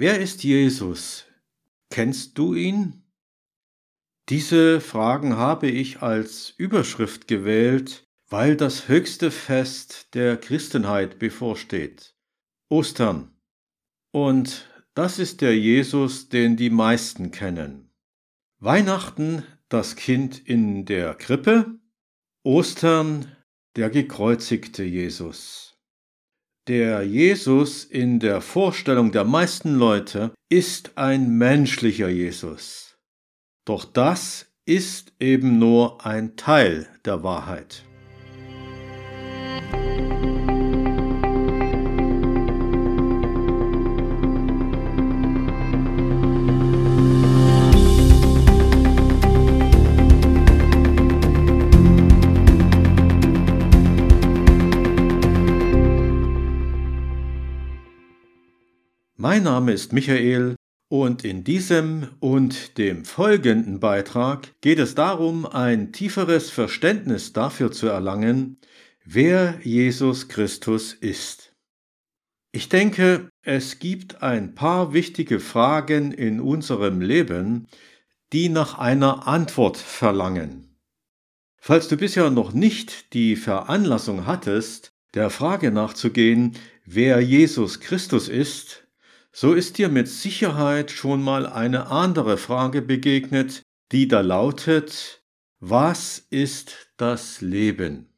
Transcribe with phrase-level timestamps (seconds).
[0.00, 1.26] Wer ist Jesus?
[1.90, 3.02] Kennst du ihn?
[4.30, 12.16] Diese Fragen habe ich als Überschrift gewählt, weil das höchste Fest der Christenheit bevorsteht.
[12.70, 13.36] Ostern.
[14.10, 17.92] Und das ist der Jesus, den die meisten kennen.
[18.58, 21.78] Weihnachten das Kind in der Krippe,
[22.42, 23.36] Ostern
[23.76, 25.69] der gekreuzigte Jesus.
[26.68, 32.98] Der Jesus in der Vorstellung der meisten Leute ist ein menschlicher Jesus.
[33.64, 37.84] Doch das ist eben nur ein Teil der Wahrheit.
[59.22, 60.56] Mein Name ist Michael
[60.88, 67.86] und in diesem und dem folgenden Beitrag geht es darum, ein tieferes Verständnis dafür zu
[67.86, 68.56] erlangen,
[69.04, 71.52] wer Jesus Christus ist.
[72.52, 77.66] Ich denke, es gibt ein paar wichtige Fragen in unserem Leben,
[78.32, 80.78] die nach einer Antwort verlangen.
[81.58, 88.86] Falls du bisher noch nicht die Veranlassung hattest, der Frage nachzugehen, wer Jesus Christus ist,
[89.32, 95.22] so ist dir mit Sicherheit schon mal eine andere Frage begegnet, die da lautet,
[95.60, 98.08] was ist das Leben?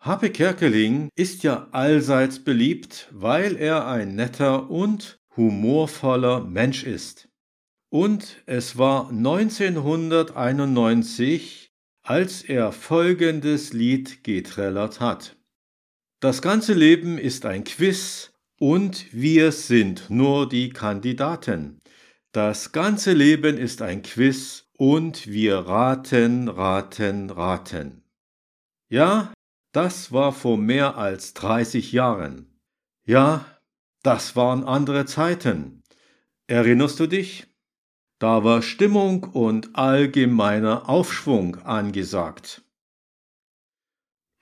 [0.00, 7.28] Happe Kerkeling ist ja allseits beliebt, weil er ein netter und humorvoller Mensch ist.
[7.90, 11.70] Und es war 1991,
[12.02, 15.36] als er folgendes Lied getrellert hat.
[16.20, 21.80] Das ganze Leben ist ein Quiz, und wir sind nur die Kandidaten.
[22.32, 28.04] Das ganze Leben ist ein Quiz und wir raten, raten, raten.
[28.90, 29.32] Ja,
[29.72, 32.60] das war vor mehr als 30 Jahren.
[33.06, 33.46] Ja,
[34.02, 35.82] das waren andere Zeiten.
[36.46, 37.46] Erinnerst du dich?
[38.18, 42.62] Da war Stimmung und allgemeiner Aufschwung angesagt.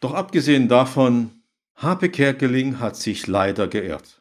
[0.01, 1.38] Doch abgesehen davon
[1.79, 4.21] Habe Kerkeling hat sich leider geirrt.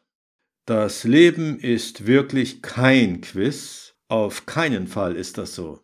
[0.64, 5.80] Das Leben ist wirklich kein Quiz, auf keinen Fall ist das so.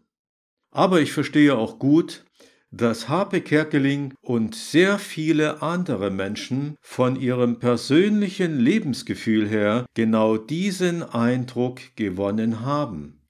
[0.70, 2.24] Aber ich verstehe auch gut,
[2.70, 11.02] dass Habe Kerkeling und sehr viele andere Menschen von ihrem persönlichen Lebensgefühl her genau diesen
[11.02, 13.20] Eindruck gewonnen haben.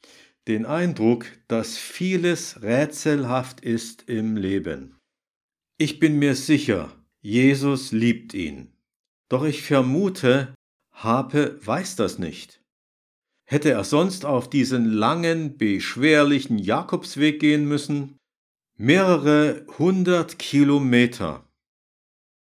[0.49, 4.99] Den Eindruck, dass vieles rätselhaft ist im Leben.
[5.79, 6.93] Ich bin mir sicher,
[7.25, 8.71] Jesus liebt ihn.
[9.31, 10.55] Doch ich vermute,
[10.93, 12.61] Habe weiß das nicht.
[13.47, 18.19] Hätte er sonst auf diesen langen, beschwerlichen Jakobsweg gehen müssen?
[18.77, 21.49] Mehrere hundert Kilometer.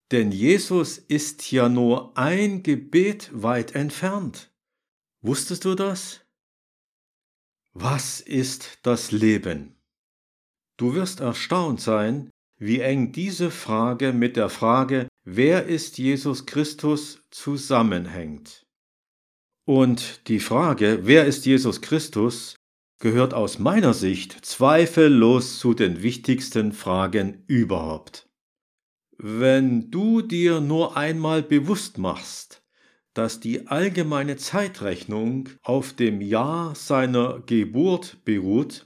[0.09, 4.51] Denn Jesus ist ja nur ein Gebet weit entfernt.
[5.21, 6.25] Wusstest du das?
[7.73, 9.75] Was ist das Leben?
[10.77, 12.31] Du wirst erstaunt sein,
[12.61, 18.67] wie eng diese Frage mit der Frage, wer ist Jesus Christus, zusammenhängt.
[19.65, 22.55] Und die Frage, wer ist Jesus Christus,
[22.99, 28.29] gehört aus meiner Sicht zweifellos zu den wichtigsten Fragen überhaupt.
[29.17, 32.61] Wenn du dir nur einmal bewusst machst,
[33.15, 38.85] dass die allgemeine Zeitrechnung auf dem Jahr seiner Geburt beruht,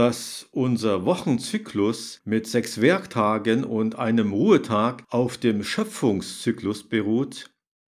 [0.00, 7.50] dass unser Wochenzyklus mit sechs Werktagen und einem Ruhetag auf dem Schöpfungszyklus beruht,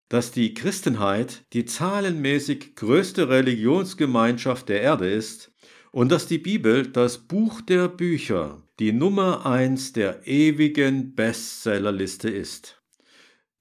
[0.07, 5.51] dass die Christenheit die zahlenmäßig größte Religionsgemeinschaft der Erde ist
[5.91, 12.83] und dass die Bibel das Buch der Bücher, die Nummer eins der ewigen Bestsellerliste ist.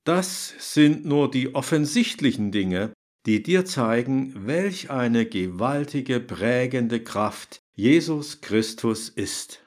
[0.04, 2.92] Das sind nur die offensichtlichen Dinge,
[3.26, 9.64] die dir zeigen, welch eine gewaltige prägende Kraft Jesus Christus ist.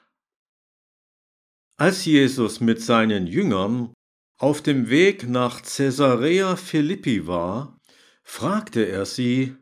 [1.76, 3.92] Als Jesus mit seinen Jüngern
[4.36, 7.80] auf dem Weg nach Caesarea Philippi war,
[8.22, 9.56] fragte er sie,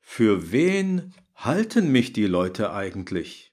[0.00, 3.52] Für wen halten mich die Leute eigentlich?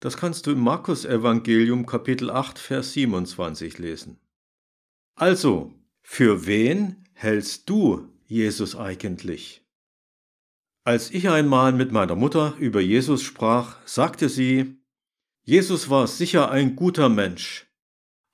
[0.00, 4.20] Das kannst du im Markus Evangelium Kapitel 8 Vers 27 lesen.
[5.14, 5.72] Also,
[6.02, 9.62] für wen hältst du Jesus eigentlich?
[10.84, 14.76] Als ich einmal mit meiner Mutter über Jesus sprach, sagte sie,
[15.44, 17.66] Jesus war sicher ein guter Mensch,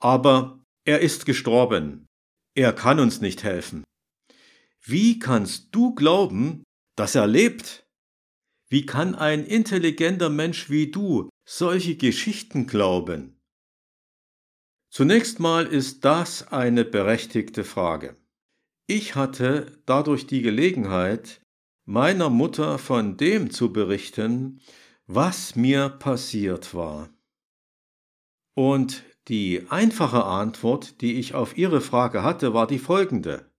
[0.00, 2.06] aber er ist gestorben,
[2.54, 3.84] er kann uns nicht helfen.
[4.82, 6.64] Wie kannst du glauben,
[6.96, 7.86] dass er lebt?
[8.68, 13.38] Wie kann ein intelligenter Mensch wie du solche Geschichten glauben?
[14.90, 18.21] Zunächst mal ist das eine berechtigte Frage.
[18.94, 21.40] Ich hatte dadurch die Gelegenheit,
[21.86, 24.60] meiner Mutter von dem zu berichten,
[25.06, 27.08] was mir passiert war.
[28.52, 33.50] Und die einfache Antwort, die ich auf ihre Frage hatte, war die folgende.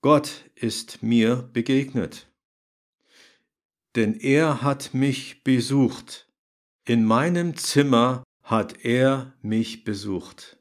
[0.00, 2.28] Gott ist mir begegnet.
[3.96, 6.28] Denn er hat mich besucht.
[6.84, 10.59] In meinem Zimmer hat er mich besucht.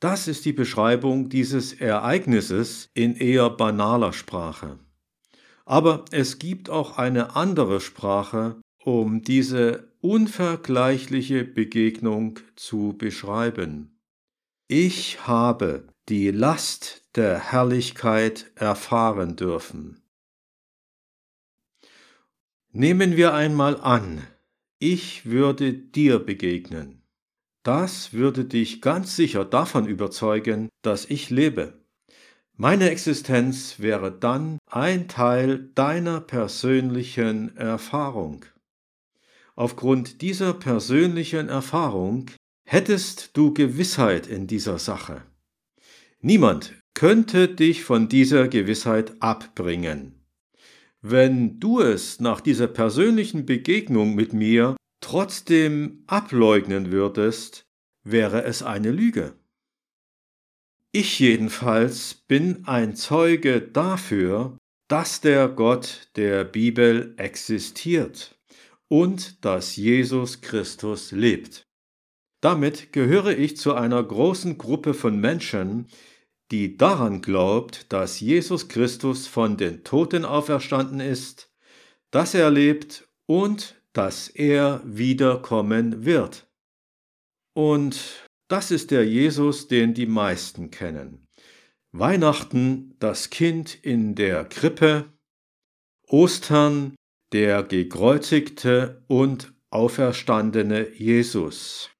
[0.00, 4.78] Das ist die Beschreibung dieses Ereignisses in eher banaler Sprache.
[5.64, 13.98] Aber es gibt auch eine andere Sprache, um diese unvergleichliche Begegnung zu beschreiben.
[14.68, 20.00] Ich habe die Last der Herrlichkeit erfahren dürfen.
[22.70, 24.26] Nehmen wir einmal an,
[24.78, 26.97] ich würde dir begegnen.
[27.68, 31.74] Das würde dich ganz sicher davon überzeugen, dass ich lebe.
[32.56, 38.46] Meine Existenz wäre dann ein Teil deiner persönlichen Erfahrung.
[39.54, 42.30] Aufgrund dieser persönlichen Erfahrung
[42.64, 45.20] hättest du Gewissheit in dieser Sache.
[46.22, 50.14] Niemand könnte dich von dieser Gewissheit abbringen.
[51.02, 54.74] Wenn du es nach dieser persönlichen Begegnung mit mir
[55.08, 57.66] trotzdem ableugnen würdest,
[58.04, 59.32] wäre es eine Lüge.
[60.92, 68.38] Ich jedenfalls bin ein Zeuge dafür, dass der Gott der Bibel existiert
[68.88, 71.62] und dass Jesus Christus lebt.
[72.42, 75.86] Damit gehöre ich zu einer großen Gruppe von Menschen,
[76.50, 81.50] die daran glaubt, dass Jesus Christus von den Toten auferstanden ist,
[82.10, 86.46] dass er lebt und dass er wiederkommen wird.
[87.52, 91.26] Und das ist der Jesus, den die meisten kennen.
[91.90, 95.12] Weihnachten das Kind in der Krippe,
[96.06, 96.94] Ostern
[97.32, 101.90] der gekreuzigte und auferstandene Jesus.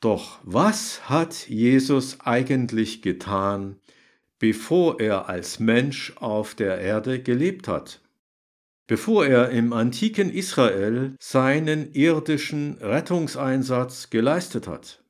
[0.00, 3.80] Doch was hat Jesus eigentlich getan,
[4.38, 8.03] bevor er als Mensch auf der Erde gelebt hat?
[8.86, 15.02] Bevor er im antiken Israel seinen irdischen Rettungseinsatz geleistet hat?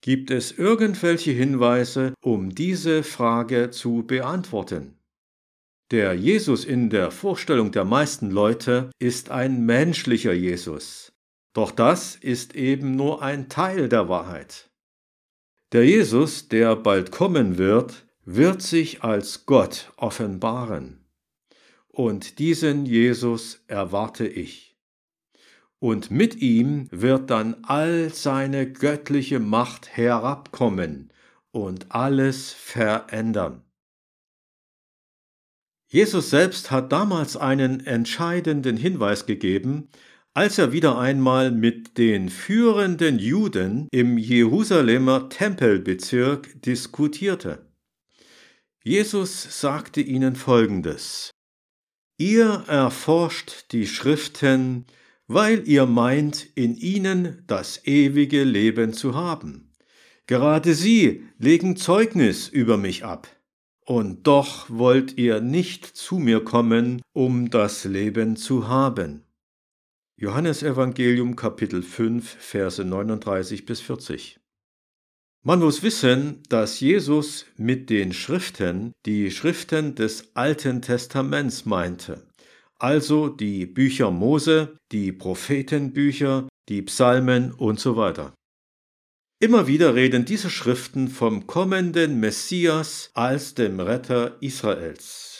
[0.00, 4.98] Gibt es irgendwelche Hinweise, um diese Frage zu beantworten?
[5.90, 11.12] Der Jesus in der Vorstellung der meisten Leute ist ein menschlicher Jesus,
[11.52, 14.70] doch das ist eben nur ein Teil der Wahrheit.
[15.72, 21.03] Der Jesus, der bald kommen wird, wird sich als Gott offenbaren.
[21.94, 24.76] Und diesen Jesus erwarte ich.
[25.78, 31.12] Und mit ihm wird dann all seine göttliche Macht herabkommen
[31.52, 33.62] und alles verändern.
[35.86, 39.88] Jesus selbst hat damals einen entscheidenden Hinweis gegeben,
[40.32, 47.70] als er wieder einmal mit den führenden Juden im Jerusalemer Tempelbezirk diskutierte.
[48.82, 51.33] Jesus sagte ihnen Folgendes.
[52.16, 54.86] Ihr erforscht die Schriften,
[55.26, 59.72] weil ihr meint, in ihnen das ewige Leben zu haben.
[60.26, 63.28] Gerade sie legen Zeugnis über mich ab.
[63.84, 69.24] Und doch wollt ihr nicht zu mir kommen, um das Leben zu haben.
[70.16, 74.38] Johannes Evangelium Kapitel 5 Verse 39 bis 40.
[75.46, 82.26] Man muss wissen, dass Jesus mit den Schriften die Schriften des Alten Testaments meinte,
[82.78, 88.32] also die Bücher Mose, die Prophetenbücher, die Psalmen und so weiter.
[89.38, 95.33] Immer wieder reden diese Schriften vom kommenden Messias als dem Retter Israels.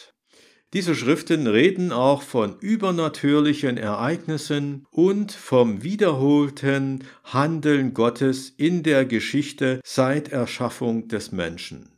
[0.74, 9.80] Diese Schriften reden auch von übernatürlichen Ereignissen und vom wiederholten Handeln Gottes in der Geschichte
[9.84, 11.90] seit Erschaffung des Menschen.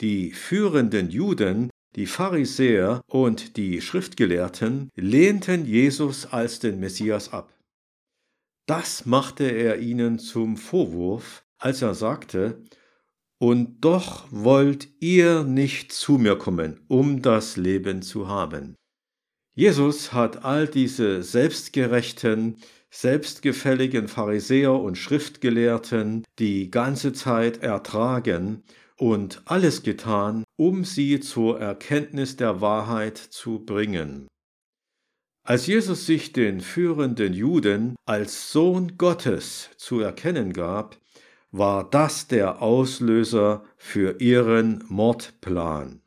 [0.00, 7.52] Die führenden Juden, die Pharisäer und die Schriftgelehrten lehnten Jesus als den Messias ab.
[8.64, 12.62] Das machte er ihnen zum Vorwurf, als er sagte,
[13.38, 18.74] und doch wollt ihr nicht zu mir kommen, um das Leben zu haben.
[19.54, 22.56] Jesus hat all diese selbstgerechten,
[22.90, 28.62] selbstgefälligen Pharisäer und Schriftgelehrten die ganze Zeit ertragen
[28.96, 34.28] und alles getan, um sie zur Erkenntnis der Wahrheit zu bringen.
[35.44, 40.98] Als Jesus sich den führenden Juden als Sohn Gottes zu erkennen gab,
[41.50, 46.02] war das der Auslöser für ihren Mordplan.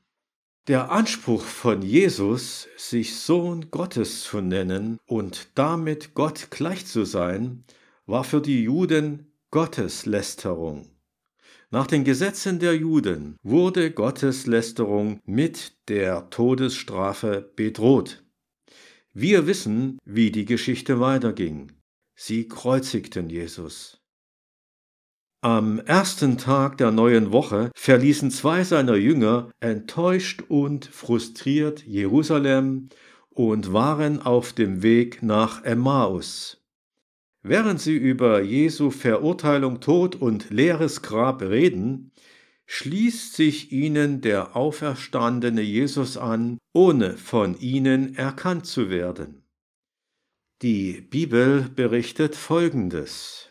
[0.68, 7.64] Der Anspruch von Jesus, sich Sohn Gottes zu nennen und damit Gott gleich zu sein,
[8.06, 10.92] war für die Juden Gotteslästerung.
[11.72, 18.24] Nach den Gesetzen der Juden wurde Gotteslästerung mit der Todesstrafe bedroht.
[19.14, 21.72] Wir wissen, wie die Geschichte weiterging.
[22.16, 24.01] Sie kreuzigten Jesus.
[25.44, 32.90] Am ersten Tag der neuen Woche verließen zwei seiner Jünger enttäuscht und frustriert Jerusalem
[33.32, 36.62] und waren auf dem Weg nach Emmaus.
[37.42, 42.12] Während sie über Jesu Verurteilung, Tod und leeres Grab reden,
[42.68, 49.42] schließt sich ihnen der auferstandene Jesus an, ohne von ihnen erkannt zu werden.
[50.62, 53.51] Die Bibel berichtet Folgendes.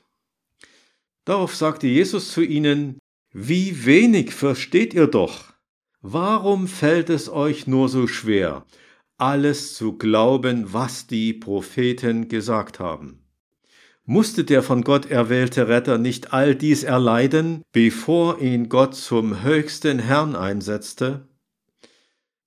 [1.25, 2.99] Darauf sagte Jesus zu ihnen,
[3.33, 5.53] Wie wenig versteht ihr doch?
[6.01, 8.65] Warum fällt es euch nur so schwer,
[9.19, 13.27] alles zu glauben, was die Propheten gesagt haben?
[14.07, 19.99] Musste der von Gott erwählte Retter nicht all dies erleiden, bevor ihn Gott zum höchsten
[19.99, 21.29] Herrn einsetzte?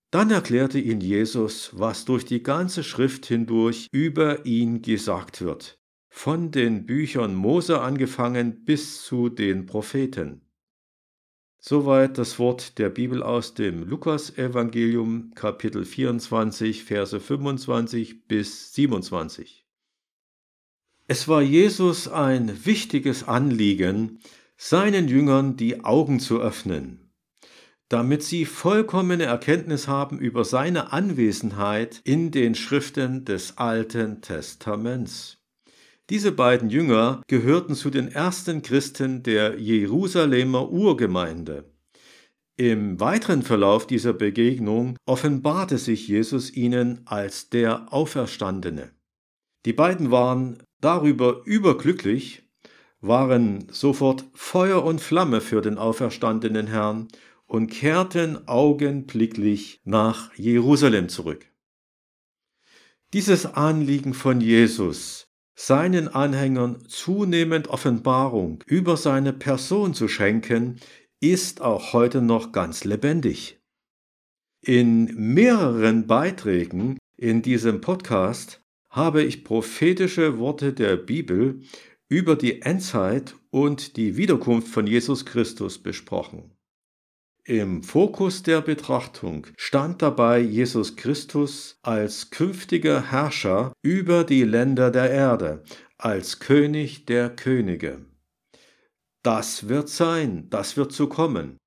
[0.09, 5.79] Dann erklärte ihn Jesus, was durch die ganze Schrift hindurch über ihn gesagt wird
[6.15, 10.41] von den Büchern Mose angefangen bis zu den Propheten.
[11.59, 19.65] Soweit das Wort der Bibel aus dem Lukasevangelium Kapitel 24 Verse 25 bis 27.
[21.07, 24.19] Es war Jesus ein wichtiges Anliegen,
[24.55, 27.11] seinen Jüngern die Augen zu öffnen,
[27.89, 35.42] damit sie vollkommene Erkenntnis haben über seine Anwesenheit in den Schriften des Alten Testaments.
[36.09, 41.71] Diese beiden Jünger gehörten zu den ersten Christen der Jerusalemer Urgemeinde.
[42.57, 48.91] Im weiteren Verlauf dieser Begegnung offenbarte sich Jesus ihnen als der Auferstandene.
[49.65, 52.43] Die beiden waren darüber überglücklich,
[52.99, 57.07] waren sofort Feuer und Flamme für den auferstandenen Herrn
[57.45, 61.45] und kehrten augenblicklich nach Jerusalem zurück.
[63.13, 70.79] Dieses Anliegen von Jesus seinen Anhängern zunehmend Offenbarung über seine Person zu schenken,
[71.19, 73.59] ist auch heute noch ganz lebendig.
[74.61, 81.61] In mehreren Beiträgen in diesem Podcast habe ich prophetische Worte der Bibel
[82.09, 86.51] über die Endzeit und die Wiederkunft von Jesus Christus besprochen.
[87.45, 95.11] Im Fokus der Betrachtung stand dabei Jesus Christus als künftiger Herrscher über die Länder der
[95.11, 95.61] Erde,
[95.97, 98.05] als König der Könige.
[99.23, 101.57] Das wird sein, das wird zu kommen.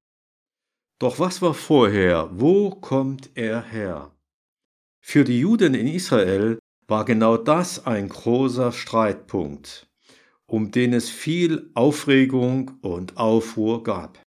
[0.99, 2.31] Doch was war vorher?
[2.33, 4.17] Wo kommt er her?
[5.03, 9.87] Für die Juden in Israel war genau das ein großer Streitpunkt,
[10.47, 14.26] um den es viel Aufregung und Aufruhr gab.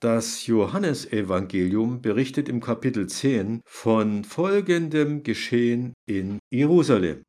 [0.00, 7.22] Das Johannesevangelium berichtet im Kapitel 10 von folgendem Geschehen in Jerusalem.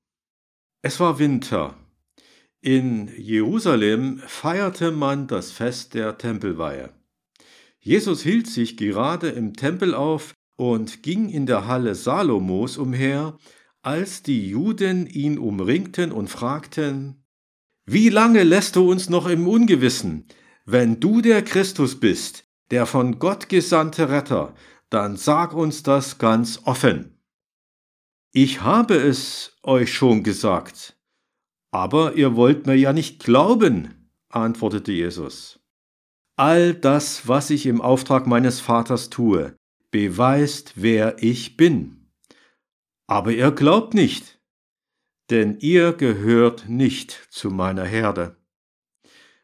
[0.82, 1.75] Es war Winter.
[2.62, 6.94] In Jerusalem feierte man das Fest der Tempelweihe.
[7.82, 13.38] Jesus hielt sich gerade im Tempel auf und ging in der Halle Salomos umher,
[13.82, 17.25] als die Juden ihn umringten und fragten,
[17.86, 20.25] Wie lange lässt du uns noch im Ungewissen?
[20.66, 24.54] Wenn du der Christus bist, der von Gott gesandte Retter,
[24.90, 27.18] dann sag uns das ganz offen.
[28.34, 30.98] Ich habe es euch schon gesagt,
[31.72, 35.60] aber ihr wollt mir ja nicht glauben, antwortete Jesus.
[36.38, 39.56] All das, was ich im Auftrag meines Vaters tue,
[39.92, 42.10] beweist, wer ich bin.
[43.08, 44.40] Aber ihr glaubt nicht,
[45.30, 48.38] denn ihr gehört nicht zu meiner Herde.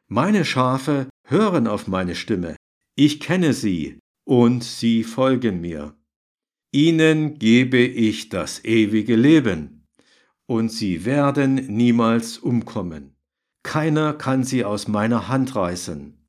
[0.07, 2.55] Meine Schafe hören auf meine Stimme,
[2.97, 5.95] ich kenne sie, und sie folgen mir.
[6.73, 9.85] Ihnen gebe ich das ewige Leben,
[10.47, 13.15] und sie werden niemals umkommen.
[13.63, 16.27] Keiner kann sie aus meiner Hand reißen.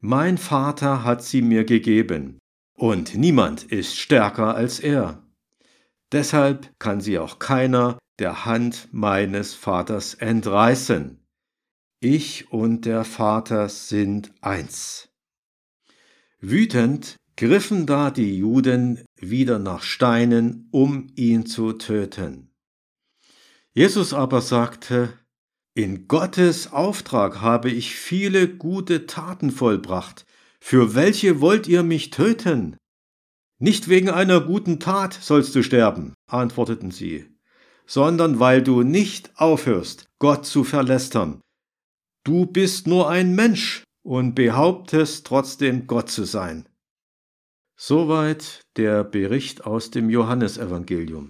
[0.00, 2.38] Mein Vater hat sie mir gegeben,
[2.76, 5.22] und niemand ist stärker als er.
[6.10, 11.20] Deshalb kann sie auch keiner der Hand meines Vaters entreißen.
[12.00, 15.08] Ich und der Vater sind eins.
[16.40, 22.50] Wütend griffen da die Juden wieder nach Steinen, um ihn zu töten.
[23.74, 25.12] Jesus aber sagte,
[25.74, 30.24] in Gottes Auftrag habe ich viele gute Taten vollbracht.
[30.60, 32.76] Für welche wollt ihr mich töten?
[33.60, 37.26] Nicht wegen einer guten Tat sollst du sterben, antworteten sie,
[37.86, 41.40] sondern weil du nicht aufhörst, Gott zu verlästern.
[42.24, 46.66] Du bist nur ein Mensch und behauptest trotzdem Gott zu sein.
[47.76, 51.28] Soweit der Bericht aus dem Johannesevangelium.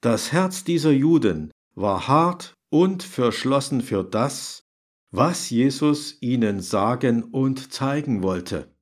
[0.00, 4.64] Das Herz dieser Juden war hart und verschlossen für das,
[5.10, 8.74] was Jesus ihnen sagen und zeigen wollte.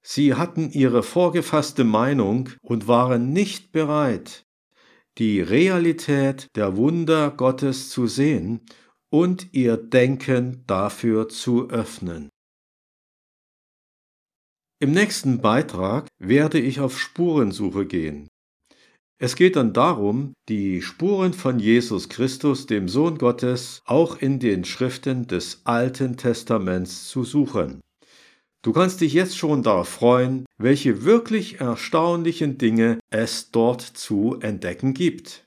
[0.00, 4.44] Sie hatten ihre vorgefasste Meinung und waren nicht bereit,
[5.18, 8.60] die Realität der Wunder Gottes zu sehen
[9.16, 12.28] und ihr Denken dafür zu öffnen.
[14.78, 18.28] Im nächsten Beitrag werde ich auf Spurensuche gehen.
[19.18, 24.66] Es geht dann darum, die Spuren von Jesus Christus, dem Sohn Gottes, auch in den
[24.66, 27.80] Schriften des Alten Testaments zu suchen.
[28.60, 34.92] Du kannst dich jetzt schon darauf freuen, welche wirklich erstaunlichen Dinge es dort zu entdecken
[34.92, 35.46] gibt.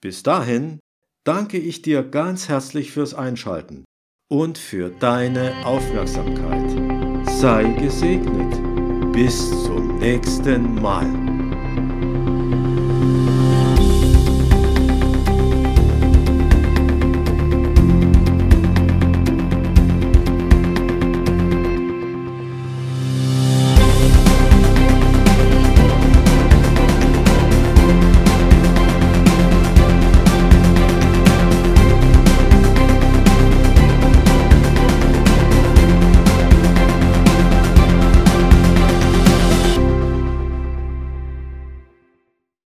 [0.00, 0.80] Bis dahin
[1.24, 3.84] danke ich dir ganz herzlich fürs Einschalten
[4.30, 6.70] und für deine Aufmerksamkeit.
[7.28, 8.60] Sei gesegnet.
[9.12, 11.33] Bis zum nächsten Mal.